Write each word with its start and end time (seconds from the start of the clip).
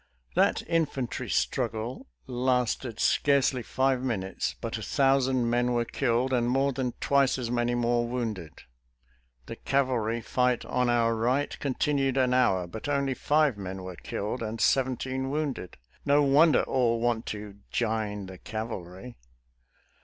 That 0.33 0.63
infantry 0.67 1.29
struggle 1.29 2.07
lasted 2.25 2.99
scarcely 2.99 3.61
five 3.61 4.01
minutes, 4.01 4.55
but 4.59 4.79
a 4.79 4.81
thousand 4.81 5.47
men 5.47 5.73
were 5.73 5.85
killed 5.85 6.33
and 6.33 6.49
more 6.49 6.73
than 6.73 6.93
twice 6.93 7.37
as 7.37 7.51
many 7.51 7.75
more 7.75 8.07
wounded! 8.07 8.63
The 9.45 9.57
cavalry 9.57 10.19
flght 10.19 10.67
on 10.67 10.89
our 10.89 11.15
right 11.15 11.55
continued 11.59 12.17
an 12.17 12.33
hour, 12.33 12.65
but 12.65 12.89
only 12.89 13.13
five 13.13 13.59
men 13.59 13.83
were 13.83 13.95
killed 13.95 14.41
and 14.41 14.59
seventeen 14.59 15.29
wounded. 15.29 15.77
No 16.03 16.23
wonder 16.23 16.63
all 16.63 16.99
want 16.99 17.27
to" 17.27 17.59
jine 17.69 18.25
the 18.25 18.39
cavalry 18.39 19.17